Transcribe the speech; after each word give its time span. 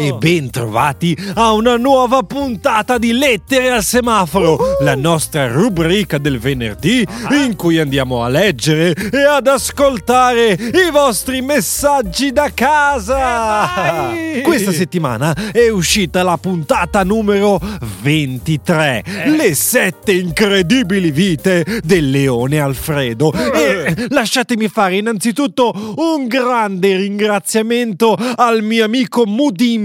E 0.00 0.14
bentrovati 0.14 1.16
a 1.34 1.52
una 1.52 1.76
nuova 1.76 2.22
puntata 2.22 2.96
di 2.96 3.12
Lettere 3.12 3.70
al 3.70 3.82
semaforo, 3.84 4.52
Uh-huh. 4.54 4.84
la 4.84 4.94
nostra 4.94 5.46
rubrica 5.48 6.16
del 6.18 6.38
venerdì 6.38 7.06
Ah. 7.24 7.34
in 7.34 7.54
cui 7.56 7.78
andiamo 7.78 8.22
a 8.24 8.28
leggere 8.28 8.94
e 8.94 9.22
ad 9.24 9.46
ascoltare 9.46 10.52
i 10.52 10.90
vostri 10.90 11.42
messaggi 11.42 12.32
da 12.32 12.50
casa. 12.54 14.12
Eh! 14.14 14.40
Questa 14.42 14.72
settimana 14.72 15.34
è 15.52 15.68
uscita 15.68 16.22
la 16.22 16.38
puntata 16.38 17.02
numero 17.04 17.60
23, 18.02 19.02
Eh. 19.04 19.30
le 19.30 19.54
sette 19.54 20.12
incredibili 20.12 21.10
vite 21.10 21.64
del 21.84 22.10
leone 22.10 22.58
Alfredo. 22.58 23.32
Eh. 23.32 23.94
E 23.96 24.06
lasciatemi 24.08 24.68
fare 24.68 24.96
innanzitutto 24.96 25.94
un 25.96 26.26
grande 26.26 26.96
ringraziamento 26.96 28.16
al 28.36 28.62
mio 28.62 28.84
amico 28.84 29.24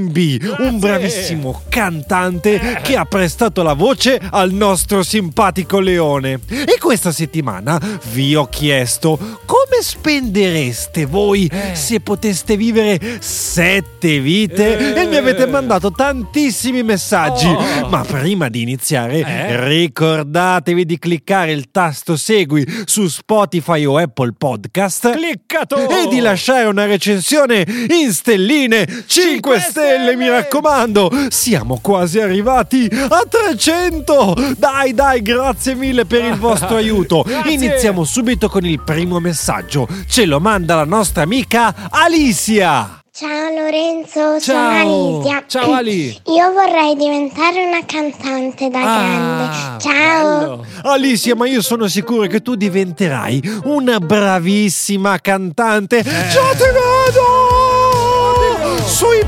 Mudimbi, 0.05 0.39
un 0.59 0.79
bravissimo 0.79 1.63
cantante 1.69 2.79
che 2.83 2.95
ha 2.95 3.05
prestato 3.05 3.63
la 3.63 3.73
voce 3.73 4.19
al 4.29 4.51
nostro 4.51 5.03
simpatico 5.03 5.79
leone. 5.79 6.39
E 6.47 6.77
questa 6.79 7.11
settimana 7.11 7.79
vi 8.11 8.35
ho 8.35 8.47
chiesto 8.47 9.17
come 9.45 9.81
spendereste 9.81 11.05
voi 11.05 11.49
se 11.73 11.99
poteste 11.99 12.55
vivere 12.57 13.17
sette 13.19 14.19
vite 14.19 14.93
e 14.95 15.05
mi 15.07 15.15
avete 15.15 15.47
mandato 15.47 15.91
tantissimi 15.91 16.83
messaggi. 16.83 17.47
Oh. 17.47 17.89
Ma 17.89 18.03
prima 18.03 18.49
di 18.49 18.61
iniziare, 18.61 19.19
Eh? 19.19 19.67
ricordatevi 19.67 20.85
di 20.85 20.99
cliccare 20.99 21.51
il 21.51 21.71
tasto 21.71 22.15
segui 22.15 22.65
su 22.85 23.07
Spotify 23.07 23.85
o 23.85 23.97
Apple 23.97 24.33
Podcast. 24.37 25.11
Cliccato! 25.11 25.89
E 25.89 26.07
di 26.09 26.19
lasciare 26.19 26.65
una 26.65 26.85
recensione 26.85 27.65
in 27.89 28.11
stelline 28.11 28.85
5 28.85 29.05
Cinque 29.07 29.59
stelle, 29.59 29.94
mi 29.97 30.23
stelle! 30.23 30.29
raccomando. 30.29 31.11
Siamo 31.29 31.79
quasi 31.81 32.19
arrivati 32.19 32.87
a 32.91 33.23
300. 33.27 34.53
Dai, 34.57 34.93
dai, 34.93 35.21
grazie 35.21 35.75
mille 35.75 36.05
per 36.05 36.23
il 36.25 36.35
vostro 36.37 36.75
aiuto. 36.77 37.23
Grazie. 37.25 37.51
Iniziamo 37.51 38.03
subito 38.03 38.49
con 38.49 38.65
il 38.65 38.81
primo 38.81 39.19
messaggio. 39.19 39.87
Ce 40.07 40.25
lo 40.25 40.39
manda 40.39 40.75
la 40.75 40.85
nostra 40.85 41.23
amica 41.23 41.73
Alicia. 41.89 42.99
Ciao 43.17 43.49
Lorenzo, 43.49 44.41
Ciao. 44.41 44.81
sono 44.81 45.21
Alicia. 45.21 45.43
Ciao, 45.47 45.71
Ali. 45.71 46.19
Io 46.35 46.51
vorrei 46.51 46.97
diventare 46.97 47.63
una 47.65 47.79
cantante 47.85 48.69
da 48.69 48.79
grande. 48.81 49.79
Ciao. 49.79 50.39
bello. 50.39 50.65
Alicia, 50.83 51.33
ma 51.33 51.47
io 51.47 51.61
sono 51.61 51.87
sicuro 51.87 52.27
che 52.27 52.41
tu 52.41 52.55
diventerai 52.55 53.61
una 53.63 53.99
bravissima 54.01 55.17
cantante. 55.21 56.03
Già 56.03 56.51
ti 56.57 56.63
vedo! 56.63 57.44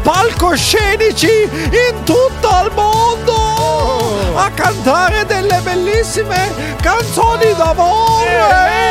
Palcoscenici 0.07 1.27
in 1.51 2.03
tutto 2.05 2.47
il 2.63 2.71
mondo! 2.73 4.37
A 4.37 4.49
cantare 4.51 5.25
delle 5.25 5.59
bellissime 5.61 6.49
canzoni 6.81 7.53
d'amore! 7.57 8.85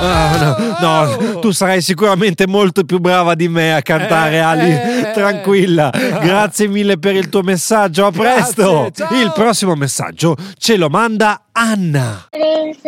Ah, 0.00 0.56
no, 0.78 1.04
no, 1.04 1.38
tu 1.40 1.50
sarai 1.50 1.82
sicuramente 1.82 2.46
molto 2.46 2.84
più 2.84 3.00
brava 3.00 3.34
di 3.34 3.48
me 3.48 3.74
a 3.74 3.82
cantare, 3.82 4.36
Eh, 4.36 4.38
Ali. 4.38 4.97
Eh, 5.18 5.22
Tranquilla. 5.22 5.90
Grazie 6.22 6.68
mille 6.68 6.98
per 6.98 7.14
il 7.14 7.28
tuo 7.28 7.42
messaggio. 7.42 8.06
A 8.06 8.10
presto. 8.10 8.90
Grazie. 8.94 9.18
Il 9.18 9.32
prossimo 9.34 9.74
messaggio 9.74 10.36
ce 10.58 10.76
lo 10.76 10.88
manda 10.88 11.42
Anna. 11.52 12.28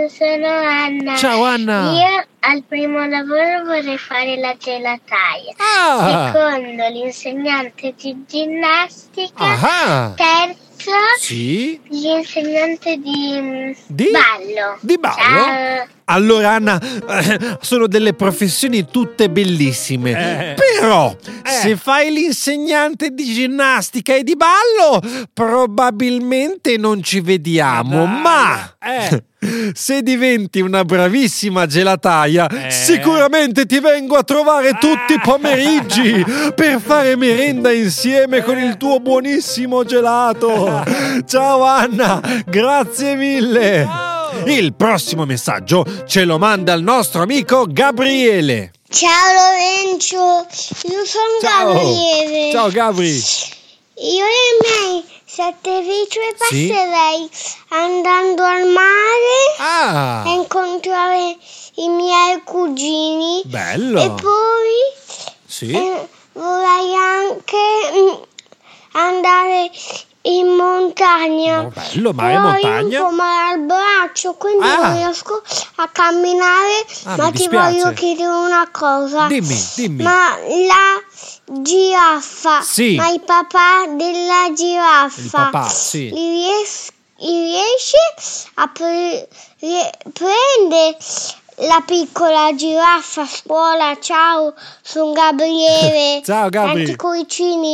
Sono 0.09 0.47
Anna. 0.47 1.17
Ciao, 1.17 1.45
Anna. 1.45 1.93
Io 1.93 2.25
al 2.41 2.63
primo 2.67 3.07
lavoro 3.07 3.65
vorrei 3.65 3.99
fare 3.99 4.37
la 4.39 4.55
gelataia. 4.59 5.55
Ah! 5.57 6.31
Secondo 6.33 6.89
l'insegnante 6.89 7.95
di 8.01 8.25
ginnastica. 8.27 9.45
Ah! 9.45 10.13
Terzo, 10.17 10.91
Sì? 11.19 11.81
l'insegnante 11.89 12.97
di, 12.99 13.77
Di? 13.87 14.09
ballo. 14.11 14.79
Di 14.81 14.99
ballo? 14.99 15.15
Ciao. 15.17 15.87
Allora 16.13 16.55
Anna, 16.55 16.81
eh, 16.81 17.57
sono 17.61 17.87
delle 17.87 18.15
professioni 18.15 18.85
tutte 18.91 19.31
bellissime. 19.31 20.11
Eh. 20.11 20.55
Però, 20.55 21.15
Eh. 21.45 21.51
se 21.51 21.77
fai 21.77 22.11
l'insegnante 22.13 23.11
di 23.11 23.25
ginnastica 23.33 24.15
e 24.17 24.25
di 24.25 24.35
ballo, 24.35 25.01
probabilmente 25.33 26.77
non 26.77 27.01
ci 27.03 27.21
vediamo. 27.21 28.05
Dai. 28.05 28.21
Ma 28.23 28.75
Eh. 28.81 29.25
se 29.73 30.03
diventi 30.03 30.61
una 30.61 30.85
bravissima 30.85 31.67
gelataia, 31.67 32.49
Eh. 32.49 32.71
sicuramente 32.71 33.65
ti 33.67 33.79
vengo 33.79 34.17
a 34.17 34.25
trovare 34.25 34.73
tutti 34.81 35.15
i 35.15 35.21
pomeriggi 35.23 36.25
per 36.57 36.81
fare 36.81 37.15
merenda 37.17 37.71
insieme 37.71 38.43
con 38.43 38.59
il 38.59 38.77
tuo 38.77 38.99
buonissimo 38.99 39.85
gelato. 39.85 40.85
Ciao 41.25 41.63
Anna, 41.63 42.21
grazie 42.47 43.15
mille. 43.15 44.10
Ciao. 44.31 44.47
Il 44.47 44.75
prossimo 44.75 45.25
messaggio 45.25 45.85
ce 46.07 46.25
lo 46.25 46.39
manda 46.39 46.73
il 46.73 46.83
nostro 46.83 47.23
amico 47.23 47.67
Gabriele. 47.69 48.73
Ciao 48.89 49.11
Lorenzo, 49.33 50.47
io 50.89 51.05
sono 51.05 51.39
Ciao. 51.41 51.73
Gabriele. 51.75 52.53
Ciao 52.53 52.71
Gabri. 52.71 53.09
Io 54.03 54.25
e 54.25 54.29
i 54.29 54.59
miei 54.63 55.05
sette 55.25 55.83
Sì? 56.49 56.69
passerei 56.69 57.29
andando 57.71 58.43
al 58.45 58.67
mare 58.69 59.57
Ah! 59.59 60.23
a 60.23 60.29
incontrare 60.29 61.37
i 61.77 61.89
miei 61.89 62.41
cugini 62.45 63.43
Bello. 63.45 64.01
e 64.01 64.09
poi 64.11 65.27
Sì. 65.47 65.71
eh, 65.73 66.09
vorrei 66.33 66.95
anche 66.95 67.57
mm, 67.93 68.23
andare 68.93 69.71
in 70.23 70.47
montagna. 70.49 71.61
Oh, 71.63 71.69
bello, 71.73 72.11
e 72.11 72.15
Però 72.15 72.41
montagna. 72.41 72.99
Io 72.99 73.05
ho 73.05 73.09
un 73.09 73.11
po' 73.11 73.23
male 73.23 73.53
al 73.53 73.61
braccio, 73.61 74.35
quindi 74.35 74.65
Ah. 74.67 74.77
non 74.77 74.97
riesco 74.97 75.43
a 75.77 75.89
camminare, 75.89 76.87
Ah, 77.05 77.17
ma 77.17 77.31
ti 77.31 77.49
voglio 77.49 77.93
chiedere 77.93 78.29
una 78.29 78.69
cosa. 78.71 79.27
Dimmi, 79.29 79.59
dimmi. 79.77 80.03
Ma 80.03 80.37
la 80.67 81.61
giraffa, 81.63 82.61
Sì. 82.63 82.97
ma 82.97 83.09
il 83.11 83.21
papà 83.23 83.87
della 83.89 84.53
giraffa, 84.55 85.21
Il 85.21 85.31
papà, 85.31 85.69
sì. 85.69 86.11
ries- 86.13 86.91
riesce 87.19 87.99
a 88.55 88.69
pre- 88.69 89.29
rie- 89.61 89.91
prende 90.13 90.97
la 91.61 91.83
piccola 91.85 92.55
giraffa 92.55 93.23
a 93.23 93.27
scuola. 93.27 93.97
Ciao, 94.01 94.55
sono 94.81 95.13
Gabriele. 95.13 96.23
Ciao, 96.25 96.49
Gabri. 96.49 96.85
Tanti 96.85 96.97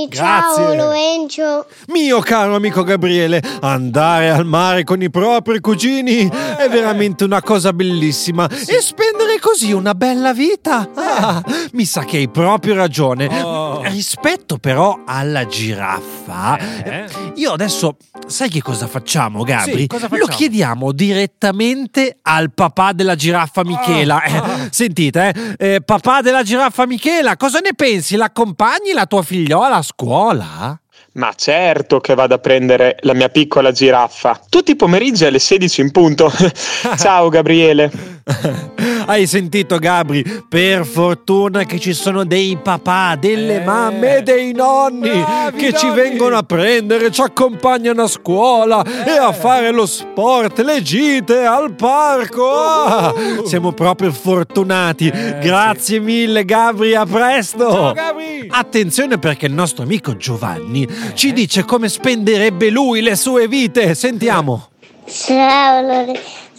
Grazie. 0.09 0.65
ciao 0.65 0.75
Lorenzo. 0.75 1.67
Mio 1.89 2.21
caro 2.21 2.55
amico 2.55 2.83
Gabriele, 2.83 3.43
andare 3.61 4.31
al 4.31 4.45
mare 4.45 4.85
con 4.85 5.03
i 5.03 5.11
propri 5.11 5.61
cugini 5.61 6.29
è 6.29 6.69
veramente 6.69 7.25
una 7.25 7.43
cosa 7.43 7.73
bellissima 7.73 8.49
e 8.49 8.81
spendere 8.81 9.26
così 9.41 9.73
una 9.73 9.95
bella 9.95 10.33
vita. 10.33 10.89
Ah, 10.95 11.43
mi 11.73 11.85
sa 11.85 12.05
che 12.05 12.19
hai 12.19 12.29
proprio 12.29 12.75
ragione. 12.75 13.27
Oh. 13.43 13.83
Rispetto 13.83 14.59
però 14.59 15.01
alla 15.07 15.47
giraffa, 15.47 16.59
Eh? 16.85 17.05
io 17.35 17.53
adesso 17.53 17.97
sai 18.27 18.49
che 18.49 18.63
cosa 18.63 18.87
facciamo, 18.87 19.43
Gabri? 19.43 19.81
Sì, 19.83 19.87
cosa 19.87 20.09
Lo 20.11 20.17
facciamo? 20.17 20.37
chiediamo 20.37 20.93
direttamente 20.93 22.19
al 22.23 22.53
papà 22.53 22.93
della 22.93 23.15
giraffa 23.15 23.65
Michela. 23.65 24.23
Ah. 24.23 24.69
sentite, 24.71 25.33
eh, 25.59 25.75
eh, 25.75 25.81
papà 25.81 26.21
della 26.23 26.43
giraffa 26.43 26.87
Michela, 26.87 27.37
cosa 27.37 27.59
ne 27.61 27.71
pensi? 27.75 28.17
L'accompagni 28.17 28.93
la 28.93 29.07
tua 29.07 29.23
figliola 29.23 29.77
a 29.77 29.83
scuola? 29.83 30.81
Ma 31.13 31.33
certo 31.35 31.99
che 32.01 32.15
vado 32.15 32.35
a 32.35 32.39
prendere 32.39 32.97
la 33.01 33.15
mia 33.15 33.31
piccola 33.31 33.73
giraffa. 33.73 34.39
Tutti 34.51 34.73
i 34.73 34.77
pomeriggi 34.77 35.25
alle 35.25 35.39
16 35.39 35.81
in 35.81 35.91
punto. 35.91 36.31
Ciao 36.99 37.29
Gabriele. 37.31 38.16
Hai 39.07 39.25
sentito 39.29 39.79
Gabri? 39.79 40.25
Per 40.49 40.85
fortuna 40.85 41.63
che 41.63 41.79
ci 41.79 41.93
sono 41.93 42.25
dei 42.25 42.59
papà, 42.61 43.15
delle 43.15 43.61
Eh, 43.63 43.65
mamme 43.65 44.17
e 44.17 44.23
dei 44.23 44.53
nonni 44.53 45.09
bravi 45.11 45.57
che 45.59 45.73
ci 45.73 45.87
nonni. 45.87 46.01
vengono 46.03 46.37
a 46.37 46.43
prendere, 46.43 47.13
ci 47.13 47.21
accompagnano 47.21 48.03
a 48.03 48.09
scuola 48.09 48.85
e 49.05 49.11
a 49.13 49.33
fare 49.33 49.71
lo 49.71 49.87
sport, 49.87 50.59
le 50.59 50.83
gite 50.83 51.45
al 51.45 51.75
parco. 51.77 52.51
Ah, 52.53 53.15
siamo 53.47 53.71
proprio 53.71 54.11
fortunati. 54.11 55.09
Grazie 55.09 56.01
mille 56.01 56.45
Gabri, 56.45 56.97
a 56.97 57.07
presto. 57.07 57.71
Ciao 57.71 57.93
Gabri. 57.93 58.49
Attenzione 58.51 59.19
perché 59.19 59.47
il 59.47 59.53
nostro 59.53 59.85
amico 59.85 60.17
Giovanni 60.17 60.85
ci 61.15 61.33
dice 61.33 61.65
come 61.65 61.89
spenderebbe 61.89 62.71
lui 62.71 63.03
le 63.03 63.15
sue 63.15 63.47
vite. 63.47 63.95
Sentiamo. 63.95 64.71
Ciao 65.07 65.81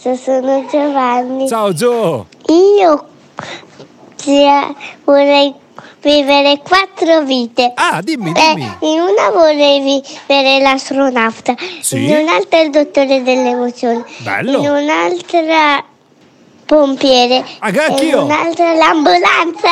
Lorenzo, 0.02 0.14
sono 0.22 0.64
Giovanni. 0.70 1.48
Ciao 1.48 1.72
Gio. 1.72 2.26
Io 2.46 3.06
vorrei 5.04 5.54
vivere 6.02 6.60
quattro 6.62 7.22
vite. 7.22 7.72
Ah, 7.74 8.00
dimmi, 8.02 8.30
Eh, 8.30 8.54
dimmi. 8.54 8.76
in 8.92 9.00
una 9.00 9.30
vorrei 9.32 9.80
vivere 9.80 10.60
l'astronauta, 10.60 11.54
Sì? 11.80 12.04
in 12.04 12.16
un'altra 12.18 12.60
il 12.60 12.70
dottore 12.70 13.22
delle 13.22 13.50
emozioni, 13.50 14.02
Bello. 14.18 14.58
in 14.58 14.68
un'altra 14.68 15.84
pompiere, 16.64 17.44
Ah, 17.60 17.70
in 17.70 17.78
anch'io. 17.78 18.24
un'altra 18.24 18.74
l'ambulanza. 18.74 19.68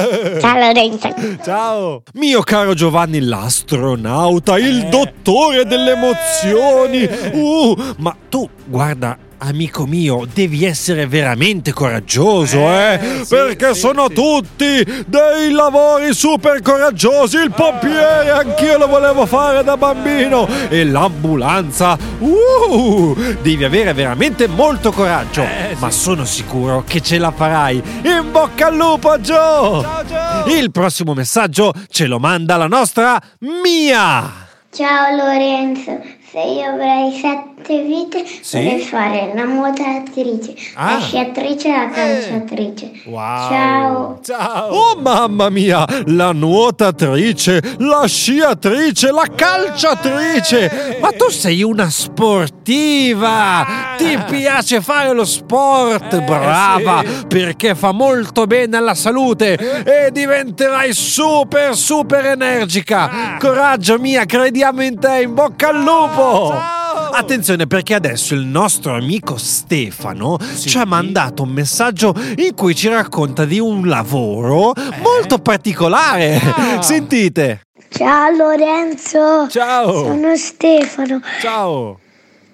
Eh! 0.00 0.40
Ciao 0.40 0.58
Lorenzo. 0.58 1.14
Ciao! 1.44 2.02
Mio 2.14 2.40
caro 2.42 2.74
Giovanni, 2.74 3.20
l'astronauta, 3.20 4.58
il 4.58 4.84
Eh. 4.86 4.88
dottore 4.88 5.64
delle 5.66 5.92
emozioni. 5.92 7.08
Uh, 7.32 7.76
ma 7.98 8.14
tu, 8.28 8.48
guarda, 8.66 9.16
amico 9.42 9.86
mio, 9.86 10.26
devi 10.32 10.64
essere 10.64 11.06
veramente 11.06 11.72
coraggioso, 11.72 12.58
eh? 12.70 12.94
Eh, 12.94 13.24
sì, 13.24 13.34
Perché 13.34 13.74
sì, 13.74 13.80
sono 13.80 14.06
sì. 14.08 14.14
tutti 14.14 15.04
dei 15.06 15.50
lavori 15.50 16.12
super 16.14 16.60
coraggiosi. 16.62 17.36
Il 17.38 17.52
pompiere, 17.54 18.30
anch'io 18.30 18.78
lo 18.78 18.86
volevo 18.86 19.26
fare 19.26 19.62
da 19.64 19.76
bambino. 19.76 20.48
E 20.68 20.84
l'ambulanza, 20.84 21.96
uh, 22.18 23.16
devi 23.42 23.64
avere 23.64 23.92
veramente 23.92 24.46
molto 24.46 24.92
coraggio. 24.92 25.42
Eh, 25.42 25.76
Ma 25.78 25.90
sono 25.90 26.24
sicuro 26.24 26.84
che 26.86 27.00
ce 27.00 27.18
la 27.18 27.30
farai. 27.30 27.82
In 28.04 28.26
bocca 28.30 28.66
al 28.66 28.76
lupo, 28.76 29.18
Joe! 29.18 29.82
Ciao, 29.82 30.04
Joe! 30.04 30.58
Il 30.58 30.70
prossimo 30.70 31.14
messaggio 31.14 31.72
ce 31.88 32.06
lo 32.06 32.18
manda 32.18 32.56
la 32.56 32.66
nostra 32.66 33.20
Mia. 33.40 34.48
Ciao 34.72 35.16
Lorenzo, 35.16 36.00
se 36.30 36.38
io 36.38 36.70
avrei 36.70 37.12
sette 37.20 37.82
vite 37.82 38.24
Sì? 38.40 38.62
vorrei 38.62 38.80
fare 38.80 39.32
la 39.34 39.44
nuotatrice, 39.44 40.54
Ah. 40.76 40.92
la 40.94 41.00
sciatrice 41.00 41.68
e 41.68 41.72
la 41.72 41.88
calciatrice. 41.90 42.90
Wow. 43.06 43.48
Ciao. 43.48 44.18
Ciao! 44.22 44.68
Oh 44.70 44.96
mamma 45.00 45.48
mia, 45.50 45.84
la 46.06 46.30
nuotatrice, 46.32 47.60
la 47.78 48.06
sciatrice, 48.06 49.10
la 49.10 49.26
calciatrice. 49.34 50.98
Ma 51.00 51.10
tu 51.10 51.28
sei 51.30 51.62
una 51.64 51.90
sportiva. 51.90 53.66
Ti 53.96 54.18
piace 54.28 54.80
fare 54.80 55.12
lo 55.12 55.24
sport, 55.24 56.12
Eh, 56.14 56.20
brava, 56.22 57.02
sì. 57.04 57.26
perché 57.26 57.74
fa 57.74 57.92
molto 57.92 58.46
bene 58.46 58.76
alla 58.76 58.94
salute 58.94 59.54
e 59.84 60.10
diventerai 60.12 60.92
super 60.92 61.74
super 61.76 62.24
energica. 62.26 63.36
Coraggio 63.38 63.98
mia, 63.98 64.24
crediamo 64.24 64.82
in 64.82 64.98
te, 64.98 65.22
in 65.22 65.34
bocca 65.34 65.68
al 65.70 65.82
lupo. 65.82 66.19
Ciao. 66.20 67.10
Attenzione 67.12 67.66
perché 67.66 67.94
adesso 67.94 68.34
il 68.34 68.44
nostro 68.44 68.94
amico 68.94 69.36
Stefano 69.38 70.36
Sì. 70.54 70.68
ci 70.68 70.78
ha 70.78 70.84
mandato 70.84 71.42
un 71.44 71.48
messaggio 71.50 72.14
in 72.36 72.54
cui 72.54 72.74
ci 72.74 72.88
racconta 72.88 73.44
di 73.46 73.58
un 73.58 73.86
lavoro 73.86 74.72
molto 75.02 75.38
particolare. 75.38 76.34
Eh? 76.34 76.40
Ah. 76.76 76.82
Sentite. 76.82 77.62
Ciao 77.88 78.30
Lorenzo, 78.36 79.48
Ciao! 79.48 79.92
sono 80.04 80.36
Stefano, 80.36 81.20
Ciao! 81.40 81.98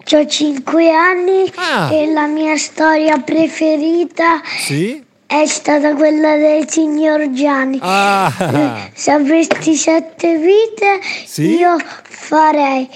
ho 0.08 0.26
5 0.26 0.90
anni 0.92 1.52
Ah. 1.56 1.92
e 1.92 2.10
la 2.12 2.26
mia 2.26 2.56
storia 2.56 3.19
preferita 3.19 4.40
Sì? 4.60 5.02
è 5.26 5.44
stata 5.46 5.94
quella 5.94 6.36
del 6.36 6.69
signor 6.70 7.30
Gianni. 7.32 7.78
Ah. 7.82 8.32
Eh, 8.38 8.90
Se 8.94 9.10
avresti 9.10 9.74
sette 9.74 10.36
vite, 10.38 11.00
Sì? 11.26 11.56
io 11.58 11.76
farei 12.08 12.88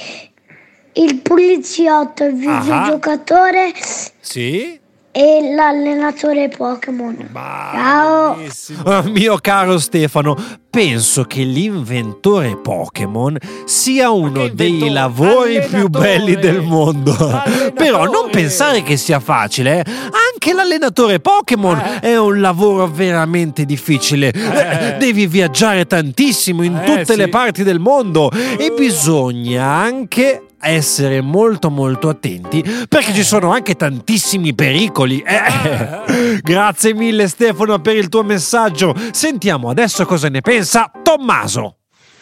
il 0.95 1.21
poliziotto, 1.21 2.25
il 2.25 2.35
Ah. 2.47 2.61
videogiocatore 2.61 3.73
Sì? 4.21 4.79
e 5.13 5.53
l'allenatore 5.55 6.49
Pokémon. 6.49 7.29
Ciao. 7.33 8.37
Ah, 8.85 9.03
mio 9.03 9.39
caro 9.41 9.79
Stefano, 9.79 10.37
penso 10.71 11.25
che 11.25 11.43
l'inventore 11.43 12.57
Pokémon 12.57 13.37
sia 13.65 14.11
uno 14.13 14.47
dei 14.49 14.89
lavori 14.91 15.61
più 15.69 15.89
belli 15.89 16.37
del 16.37 16.61
mondo. 16.63 17.11
Allenatore. 17.13 17.73
Però 17.73 18.05
non 18.05 18.31
pensare 18.31 18.83
che 18.85 18.97
sia 18.97 19.19
facile. 19.19 19.81
eh. 19.81 19.85
Anche 20.33 20.53
l'allenatore 20.53 21.19
Pokémon 21.19 21.77
Eh. 21.77 22.01
è 22.01 22.17
un 22.17 22.41
lavoro 22.41 22.87
veramente 22.87 23.65
difficile. 23.65 24.29
Eh, 24.33 24.97
Devi 24.99 25.27
viaggiare 25.27 25.87
tantissimo 25.87 26.63
in 26.63 26.77
Eh, 26.77 26.85
tutte 26.85 27.17
le 27.17 27.25
sì. 27.25 27.31
parti 27.31 27.63
del 27.65 27.81
mondo 27.81 28.31
e 28.31 28.73
bisogna 28.77 29.65
anche 29.65 30.45
essere 30.61 31.21
molto 31.21 31.71
molto 31.71 32.09
attenti 32.09 32.63
perché 32.89 33.13
ci 33.13 33.23
sono 33.25 33.53
anche 33.53 33.75
tantissimi 33.77 34.55
pericoli. 34.55 35.21
Eh. 35.27 36.39
Grazie 36.43 36.95
mille 36.95 37.29
Stefano 37.29 37.81
per 37.81 37.97
il 37.97 38.09
tuo 38.09 38.23
messaggio. 38.23 38.95
Sentiamo 39.13 39.71
adesso 39.71 40.05
cosa 40.07 40.29
ne 40.29 40.41
pensa 40.41 40.91
Tommaso. 41.03 41.77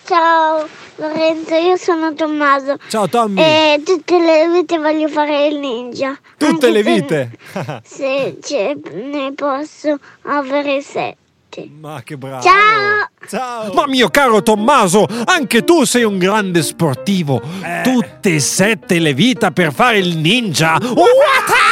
Ciao 0.05 0.67
Lorenzo, 0.97 1.55
io 1.55 1.77
sono 1.77 2.15
Tommaso. 2.15 2.77
Ciao 2.89 3.07
Tommy! 3.09 3.41
E 3.43 3.83
tutte 3.85 4.19
le 4.19 4.49
vite 4.51 4.79
voglio 4.79 5.07
fare 5.09 5.47
il 5.49 5.59
ninja. 5.59 6.19
Tutte 6.39 6.67
Anche 6.67 6.71
le 6.71 6.83
se- 6.83 6.95
vite! 6.95 7.31
Se 7.85 8.39
ce 8.43 8.77
ne 9.05 9.33
posso 9.35 9.99
avere 10.23 10.81
sette. 10.81 11.17
Ma 11.81 12.03
che 12.05 12.17
bravo! 12.17 12.43
Ciao! 12.43 13.09
Ciao! 13.29 13.73
Ma 13.73 13.87
mio 13.87 14.09
caro 14.11 14.43
Tommaso, 14.43 15.07
anche 15.25 15.65
tu 15.65 15.85
sei 15.85 16.05
un 16.05 16.19
grande 16.19 16.63
sportivo. 16.63 17.41
Eh. 17.63 17.81
Tutte 17.83 18.35
e 18.35 18.41
sette 18.41 18.99
le 18.99 19.15
vita 19.15 19.51
per 19.51 19.73
fare 19.73 19.99
il 19.99 20.17
ninja. 20.19 20.79
Uata! 20.81 21.68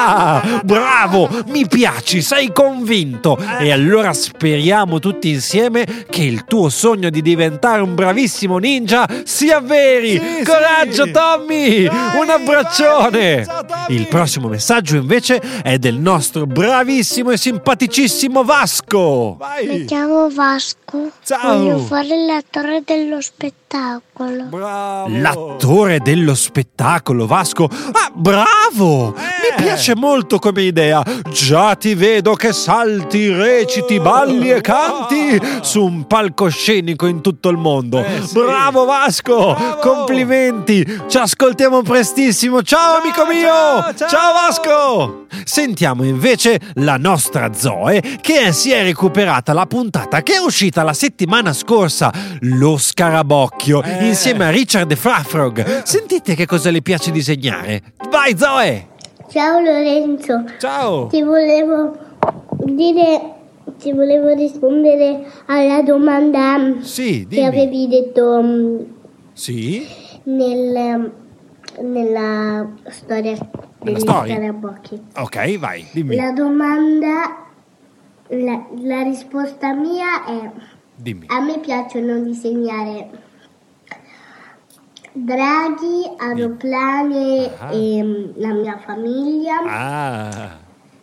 Bravo, 0.64 1.28
mi 1.48 1.66
piaci, 1.66 2.22
sei 2.22 2.52
convinto. 2.52 3.38
E 3.58 3.70
allora 3.70 4.12
speriamo 4.12 4.98
tutti 4.98 5.28
insieme 5.28 6.04
che 6.08 6.22
il 6.22 6.44
tuo 6.44 6.68
sogno 6.68 7.10
di 7.10 7.22
diventare 7.22 7.82
un 7.82 7.94
bravissimo 7.94 8.58
ninja 8.58 9.06
si 9.24 9.50
avveri. 9.50 10.12
Sì, 10.18 10.44
Coraggio 10.44 11.04
sì. 11.04 11.10
Tommy, 11.10 11.84
Dai, 11.84 12.20
un 12.20 12.30
abbraccione. 12.30 13.44
Ciao, 13.44 13.64
Tommy. 13.64 13.98
Il 13.98 14.06
prossimo 14.06 14.48
messaggio 14.48 14.96
invece 14.96 15.40
è 15.62 15.78
del 15.78 15.96
nostro 15.96 16.46
bravissimo 16.46 17.30
e 17.30 17.36
simpaticissimo 17.36 18.44
Vasco. 18.44 19.36
Mi 19.38 19.66
Vai! 19.66 19.84
chiamo 19.84 20.28
Vasco. 20.30 21.10
Ciao. 21.24 21.58
Voglio 21.58 21.78
fare 21.78 22.24
l'attore 22.24 22.82
dello 22.84 23.20
spettacolo. 23.20 23.59
Bravo! 23.72 25.06
L'attore 25.08 26.00
dello 26.00 26.34
spettacolo, 26.34 27.26
Vasco. 27.28 27.68
Ah, 27.92 28.10
bravo! 28.12 29.14
Mi 29.16 29.22
Eh. 29.58 29.62
piace 29.62 29.94
molto 29.94 30.40
come 30.40 30.62
idea. 30.62 31.02
Già 31.30 31.76
ti 31.76 31.94
vedo 31.94 32.34
che 32.34 32.52
salti, 32.52 33.30
reciti, 33.32 34.00
balli 34.00 34.50
e 34.50 34.60
canti 34.60 35.40
su 35.60 35.84
un 35.84 36.04
palcoscenico 36.08 37.06
in 37.06 37.20
tutto 37.20 37.48
il 37.48 37.58
mondo. 37.58 38.04
Eh, 38.04 38.22
sì. 38.26 38.40
Bravo 38.40 38.84
Vasco! 38.86 39.54
Bravo! 39.54 39.76
Complimenti! 39.76 40.84
Ci 41.06 41.16
ascoltiamo 41.18 41.82
prestissimo. 41.82 42.62
Ciao, 42.62 42.96
amico 43.00 43.24
mio! 43.24 43.94
ciao, 43.96 44.08
ciao! 44.08 44.32
Vasco! 44.32 45.26
Sentiamo 45.44 46.02
invece 46.04 46.60
la 46.74 46.96
nostra 46.96 47.52
Zoe 47.54 48.18
che 48.20 48.50
si 48.52 48.72
è 48.72 48.82
recuperata 48.82 49.52
la 49.52 49.66
puntata 49.66 50.22
che 50.22 50.34
è 50.34 50.38
uscita 50.38 50.82
la 50.82 50.92
settimana 50.92 51.52
scorsa, 51.52 52.12
Lo 52.40 52.76
Scarabocchio, 53.60 53.82
Eh. 53.82 54.06
insieme 54.08 54.46
a 54.46 54.50
Richard 54.50 54.90
e 54.90 54.96
Frafrog. 54.96 55.82
Sentite 55.82 56.34
che 56.34 56.46
cosa 56.46 56.70
le 56.70 56.80
piace 56.80 57.10
disegnare. 57.10 57.82
Vai 58.08 58.36
Zoe! 58.36 58.88
Ciao 59.28 59.60
Lorenzo, 59.60 60.44
Ciao! 60.58 61.06
ti 61.06 61.22
volevo 61.22 61.96
dire, 62.64 63.20
ti 63.78 63.92
volevo 63.92 64.32
rispondere 64.34 65.24
alla 65.46 65.82
domanda 65.82 66.76
Sì, 66.80 67.26
che 67.28 67.44
avevi 67.44 67.86
detto 67.86 68.40
mm, 68.42 68.78
Sì? 69.34 69.86
nel, 70.24 71.12
nella 71.82 72.68
storia 72.88 73.36
degli 73.82 74.00
scarabocchi. 74.00 75.00
Ok, 75.16 75.58
vai, 75.58 75.86
dimmi. 75.92 76.16
La 76.16 76.32
domanda, 76.32 77.44
la, 78.28 78.66
la 78.82 79.02
risposta 79.02 79.74
mia 79.74 80.24
è 80.26 80.50
Dimmi. 80.96 81.26
a 81.28 81.40
me 81.40 81.58
piacciono 81.60 82.18
disegnare 82.20 83.28
draghi, 85.14 86.06
aeroplani 86.18 87.50
Ah. 87.60 87.72
e 87.72 88.02
mm, 88.02 88.32
la 88.36 88.52
mia 88.54 88.78
famiglia, 88.78 89.56
Ah! 89.66 90.59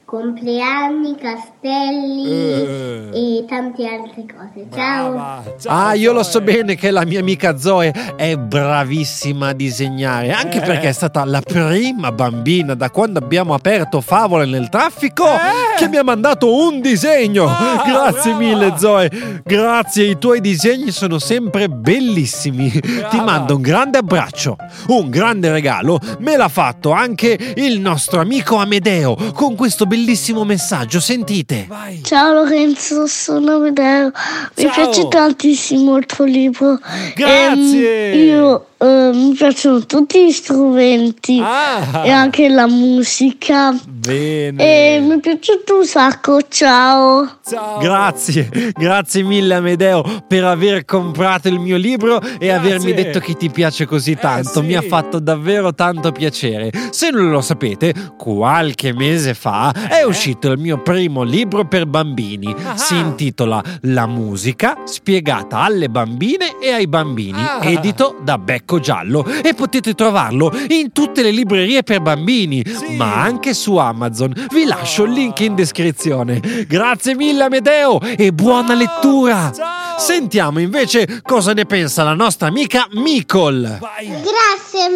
Compleanni, 0.08 1.18
castelli 1.18 2.32
Eh. 2.32 3.10
e 3.12 3.46
tante 3.46 3.86
altre 3.86 4.24
cose. 4.26 4.66
Ciao! 4.74 5.12
Brava. 5.12 5.44
Ciao, 5.60 5.76
Ah, 5.88 5.94
io 5.96 6.14
lo 6.14 6.24
so 6.24 6.40
bene 6.40 6.76
che 6.76 6.92
la 6.92 7.04
mia 7.04 7.20
amica 7.20 7.58
Zoe 7.58 7.92
è 8.16 8.38
bravissima 8.38 9.50
a 9.50 9.54
disegnare, 9.54 10.32
anche 10.32 10.60
Eh. 10.60 10.66
perché 10.66 10.88
è 10.88 10.92
stata 10.94 11.26
la 11.26 11.42
prima 11.42 12.14
bambina 12.14 12.74
da 12.74 12.90
quando 12.90 13.20
abbiamo 13.20 13.54
aperto 13.54 14.00
Favole 14.00 14.46
nel 14.46 14.70
traffico 14.70 15.26
Eh. 15.26 15.76
che 15.78 15.90
mi 15.90 15.98
ha 15.98 16.04
mandato 16.04 16.56
un 16.56 16.80
disegno. 16.80 17.46
Ah, 17.50 17.84
Grazie 17.86 18.32
brava. 18.32 18.38
mille 18.46 18.74
Zoe, 18.78 19.12
grazie, 19.44 20.06
i 20.06 20.18
tuoi 20.18 20.40
disegni 20.40 20.92
sono 20.92 21.20
sempre 21.20 21.68
bellissimi. 21.68 22.72
Ti 22.72 23.18
mando 23.20 23.58
un 23.58 23.62
grande 23.62 23.98
abbraccio, 23.98 24.56
un 24.88 25.10
grande 25.10 25.52
regalo, 25.52 26.00
me 26.20 26.38
l'ha 26.38 26.48
fatto 26.48 26.92
anche 26.92 27.38
il 27.58 27.82
nostro 27.82 28.22
amico 28.22 28.56
Amedeo 28.56 29.16
con 29.34 29.56
questo 29.56 29.84
bellissimo 29.84 29.96
bellissimo 29.98 30.44
messaggio, 30.44 31.00
sentite. 31.00 31.66
Vai. 31.68 32.02
Ciao 32.04 32.34
Lorenzo, 32.34 33.08
sono 33.08 33.56
Amedeo. 33.56 34.12
Mi 34.56 34.64
Ciao. 34.64 34.72
piace 34.74 35.08
tantissimo 35.08 35.98
il 35.98 36.06
tuo 36.06 36.26
libro. 36.26 36.80
Grazie. 37.16 38.12
Ehm, 38.14 38.20
io 38.28 38.66
eh, 38.78 39.10
mi 39.14 39.34
piacciono 39.34 39.86
tutti 39.86 40.28
gli 40.28 40.32
strumenti 40.32 41.42
Ah. 41.44 42.04
e 42.06 42.10
anche 42.12 42.48
la 42.48 42.68
musica. 42.68 43.76
Bene. 43.88 44.64
E 44.96 45.00
mi 45.02 45.16
è 45.16 45.20
piaciuto 45.20 45.80
un 45.80 45.86
sacco, 45.86 46.40
ciao. 46.48 47.40
Ciao. 47.48 47.80
Grazie, 47.80 48.50
grazie 48.74 49.24
mille 49.24 49.56
Amedeo 49.56 50.24
per 50.28 50.44
aver 50.46 50.86
comprato 50.86 51.48
il 51.48 51.60
mio 51.60 51.76
libro 51.78 52.22
e 52.40 52.50
avermi 52.52 52.94
detto 52.94 53.20
che 53.20 53.34
ti 53.36 53.50
piace 53.50 53.86
così 53.86 54.16
tanto. 54.16 54.62
sì. 54.62 54.66
Mi 54.66 54.76
ha 54.76 54.82
fatto 54.82 55.20
davvero 55.20 55.74
tanto 55.74 56.12
piacere. 56.12 56.72
Se 56.98 57.12
non 57.12 57.30
lo 57.30 57.42
sapete, 57.42 57.94
qualche 58.18 58.92
mese 58.92 59.36
fa 59.36 59.72
è 59.88 60.02
uscito 60.02 60.50
il 60.50 60.58
mio 60.60 60.82
primo 60.82 61.22
libro 61.22 61.64
per 61.68 61.86
bambini. 61.86 62.56
Si 62.74 62.96
intitola 62.98 63.62
La 63.82 64.08
musica 64.08 64.80
spiegata 64.86 65.60
alle 65.60 65.90
bambine 65.90 66.58
e 66.60 66.72
ai 66.72 66.88
bambini, 66.88 67.40
Ah. 67.40 67.60
edito 67.62 68.18
da 68.24 68.40
Becco 68.40 68.80
Giallo 68.80 69.24
e 69.28 69.54
potete 69.54 69.94
trovarlo 69.94 70.52
in 70.70 70.92
tutte 70.92 71.22
le 71.22 71.30
librerie 71.30 71.84
per 71.84 72.02
bambini, 72.02 72.64
Sì. 72.66 72.96
ma 72.96 73.22
anche 73.22 73.54
su 73.54 73.76
Amazon. 73.76 74.34
Vi 74.52 74.66
lascio 74.66 75.04
il 75.04 75.12
link 75.12 75.40
in 75.42 75.54
descrizione. 75.54 76.40
Grazie 76.68 77.14
mille 77.14 77.44
Amedeo 77.44 78.02
e 78.02 78.34
buona 78.34 78.74
lettura. 78.74 79.52
Ciao. 79.54 80.00
Sentiamo 80.00 80.60
invece 80.60 81.22
cosa 81.22 81.54
ne 81.54 81.66
pensa 81.66 82.02
la 82.02 82.16
nostra 82.16 82.48
amica 82.48 82.88
Micol. 82.94 83.78
Vai. 83.80 84.08
Grazie 84.08 84.88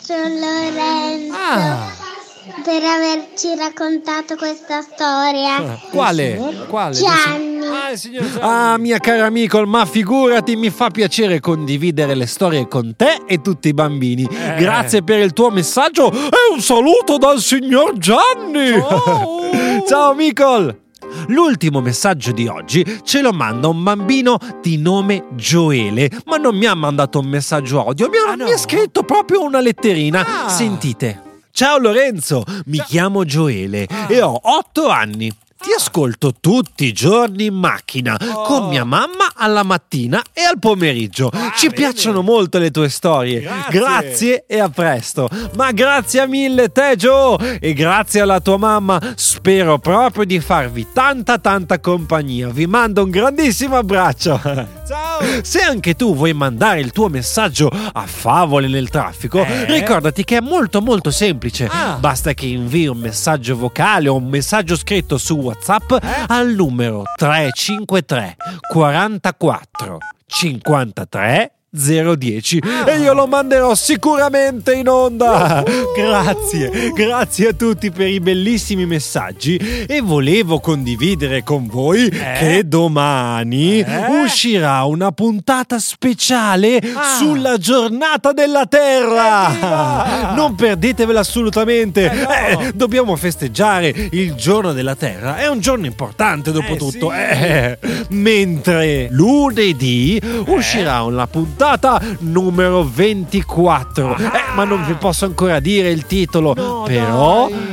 maestro 0.00 0.16
Lorenzo 0.28 1.34
Ah. 1.36 1.92
per 2.64 2.82
averci 2.82 3.54
raccontato 3.56 4.34
questa 4.36 4.80
storia. 4.82 5.78
Quale? 5.90 6.64
Quale? 6.68 6.94
Gianni. 6.94 7.66
Ah, 7.66 7.94
Gianni. 7.94 8.38
Ah, 8.40 8.76
mia 8.78 8.98
cara 8.98 9.28
Micol, 9.30 9.66
ma 9.66 9.84
figurati, 9.84 10.56
mi 10.56 10.70
fa 10.70 10.90
piacere 10.90 11.40
condividere 11.40 12.14
le 12.14 12.26
storie 12.26 12.66
con 12.66 12.94
te 12.96 13.22
e 13.26 13.40
tutti 13.40 13.68
i 13.68 13.74
bambini. 13.74 14.24
Eh. 14.30 14.54
Grazie 14.58 15.02
per 15.02 15.18
il 15.20 15.32
tuo 15.32 15.50
messaggio 15.50 16.10
e 16.10 16.52
un 16.52 16.60
saluto 16.60 17.18
dal 17.18 17.40
signor 17.40 17.96
Gianni. 17.98 18.72
Ciao. 18.80 19.38
Ciao 19.86 20.14
Micol. 20.14 20.78
L'ultimo 21.28 21.80
messaggio 21.80 22.32
di 22.32 22.46
oggi 22.46 22.84
ce 23.04 23.20
lo 23.20 23.32
manda 23.32 23.68
un 23.68 23.82
bambino 23.82 24.38
di 24.62 24.76
nome 24.78 25.24
Gioele, 25.34 26.10
ma 26.26 26.36
non 26.36 26.56
mi 26.56 26.66
ha 26.66 26.74
mandato 26.74 27.18
un 27.20 27.26
messaggio 27.26 27.84
audio, 27.86 28.08
mi 28.08 28.16
ha, 28.16 28.30
Ah, 28.32 28.34
no? 28.34 28.44
mi 28.44 28.52
ha 28.52 28.58
scritto 28.58 29.02
proprio 29.02 29.42
una 29.42 29.60
letterina. 29.60 30.44
Ah. 30.44 30.48
Sentite. 30.48 31.22
Ciao 31.52 31.78
Lorenzo, 31.78 32.44
mi 32.66 32.78
chiamo 32.78 33.24
Gioele 33.24 33.86
e 34.08 34.22
ho 34.22 34.38
otto 34.40 34.88
anni. 34.88 35.30
Ti 35.62 35.72
ascolto 35.76 36.32
tutti 36.40 36.86
i 36.86 36.92
giorni 36.92 37.44
in 37.46 37.54
macchina 37.54 38.16
Oh. 38.32 38.42
con 38.44 38.68
mia 38.68 38.84
mamma 38.84 39.32
alla 39.34 39.62
mattina 39.62 40.22
e 40.32 40.40
al 40.42 40.58
pomeriggio. 40.58 41.28
Ah, 41.32 41.52
Ci 41.54 41.68
bene. 41.68 41.80
piacciono 41.80 42.22
molto 42.22 42.58
le 42.58 42.70
tue 42.70 42.88
storie. 42.88 43.40
Grazie. 43.40 43.78
grazie 43.78 44.44
e 44.46 44.58
a 44.58 44.70
presto. 44.70 45.28
Ma 45.56 45.70
grazie 45.72 46.26
mille 46.26 46.70
te 46.72 46.94
Joe 46.96 47.58
e 47.60 47.74
grazie 47.74 48.22
alla 48.22 48.40
tua 48.40 48.56
mamma. 48.56 48.98
Spero 49.16 49.78
proprio 49.78 50.24
di 50.24 50.40
farvi 50.40 50.86
tanta 50.94 51.36
tanta 51.38 51.78
compagnia. 51.78 52.48
Vi 52.48 52.66
mando 52.66 53.04
un 53.04 53.10
grandissimo 53.10 53.76
abbraccio. 53.76 54.40
Ciao. 54.42 55.18
Se 55.42 55.60
anche 55.60 55.94
tu 55.94 56.14
vuoi 56.16 56.32
mandare 56.32 56.80
il 56.80 56.90
tuo 56.90 57.08
messaggio 57.08 57.68
a 57.92 58.06
favole 58.06 58.66
nel 58.66 58.88
traffico, 58.88 59.44
Eh? 59.44 59.66
ricordati 59.66 60.24
che 60.24 60.38
è 60.38 60.40
molto 60.40 60.80
molto 60.80 61.10
semplice. 61.10 61.68
Ah. 61.70 61.98
Basta 62.00 62.32
che 62.32 62.46
invii 62.46 62.86
un 62.86 62.98
messaggio 62.98 63.56
vocale 63.56 64.08
o 64.08 64.16
un 64.16 64.26
messaggio 64.28 64.74
scritto 64.74 65.18
su 65.18 65.48
WhatsApp 65.50 66.02
al 66.28 66.54
numero 66.56 67.04
353 67.16 68.36
44 68.72 69.98
53 70.26 71.52
010 71.72 72.60
Ah. 72.64 72.90
e 72.90 72.98
io 72.98 73.12
lo 73.14 73.26
manderò 73.28 73.74
sicuramente 73.76 74.74
in 74.74 74.88
onda. 74.88 75.62
Grazie, 75.96 76.90
grazie 76.92 77.48
a 77.48 77.52
tutti 77.52 77.92
per 77.92 78.08
i 78.08 78.18
bellissimi 78.18 78.86
messaggi 78.86 79.56
e 79.86 80.00
volevo 80.00 80.58
condividere 80.58 81.44
con 81.44 81.68
voi 81.68 82.08
che 82.10 82.62
domani 82.66 83.78
Eh? 83.80 84.22
uscirà 84.24 84.82
una 84.84 85.12
puntata 85.12 85.78
speciale 85.78 86.78
Ah. 86.78 87.16
sulla 87.18 87.56
giornata 87.56 88.32
della 88.32 88.66
Terra. 88.66 90.32
Non 90.34 90.56
perdetevela 90.56 91.20
assolutamente. 91.20 92.10
Eh, 92.10 92.14
no. 92.54 92.60
Eh, 92.60 92.72
dobbiamo 92.74 93.14
festeggiare 93.14 93.94
il 94.10 94.34
giorno 94.34 94.72
della 94.72 94.96
Terra. 94.96 95.36
È 95.36 95.46
un 95.48 95.60
giorno 95.60 95.86
importante 95.86 96.50
dopo 96.50 96.72
Eh, 96.74 96.76
tutto. 96.76 97.10
sì. 97.10 97.16
Eh, 97.16 97.78
mentre 98.10 99.06
lunedì 99.10 100.20
uscirà 100.46 101.02
una 101.02 101.26
puntata 101.28 101.58
numero 102.20 102.82
24. 102.84 104.16
Eh, 104.16 104.30
ma 104.54 104.64
non 104.64 104.84
vi 104.84 104.94
posso 104.94 105.24
ancora 105.24 105.60
dire 105.60 105.90
il 105.90 106.06
titolo. 106.06 106.54
No, 106.54 106.82
però 106.86 107.48
dai. 107.48 107.69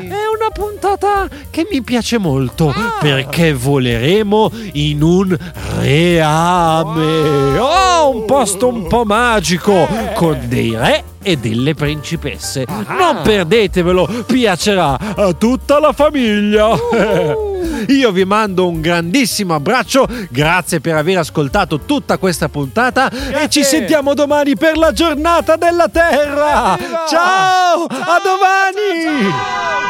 Puntata 0.97 1.27
che 1.49 1.67
mi 1.71 1.81
piace 1.81 2.17
molto 2.17 2.69
Ah. 2.69 2.97
perché 2.99 3.53
voleremo 3.53 4.51
in 4.73 5.01
un 5.01 5.37
reame. 5.79 7.57
Oh, 7.57 8.09
un 8.15 8.25
posto 8.25 8.67
un 8.67 8.87
po' 8.87 9.05
magico 9.05 9.87
Eh. 9.87 10.13
con 10.15 10.39
dei 10.47 10.75
re 10.75 11.03
e 11.21 11.37
delle 11.37 11.73
principesse. 11.75 12.65
Ah. 12.67 12.83
Non 12.87 13.21
perdetevelo, 13.23 14.23
piacerà 14.25 14.97
a 15.15 15.33
tutta 15.33 15.79
la 15.79 15.93
famiglia. 15.93 16.67
Uh. 16.73 17.45
Io 17.89 18.11
vi 18.11 18.23
mando 18.25 18.67
un 18.67 18.81
grandissimo 18.81 19.53
abbraccio, 19.53 20.07
grazie 20.29 20.79
per 20.79 20.95
aver 20.95 21.19
ascoltato 21.19 21.79
tutta 21.81 22.17
questa 22.17 22.49
puntata 22.49 23.09
e 23.09 23.49
ci 23.49 23.63
sentiamo 23.63 24.13
domani 24.13 24.55
per 24.55 24.77
la 24.77 24.91
giornata 24.91 25.55
della 25.57 25.87
Terra. 25.89 26.77
Evviva! 26.77 27.05
Ciao, 27.09 27.83
a 27.83 27.87
Ciao, 27.87 28.21
domani. 28.23 29.03
ciao, 29.03 29.39
ciao. 29.39 29.86